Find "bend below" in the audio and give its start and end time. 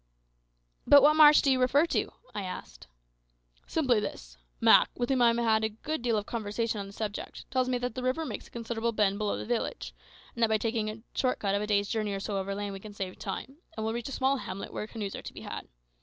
8.93-9.37